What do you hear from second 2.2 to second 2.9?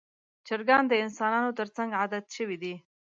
شوي دي.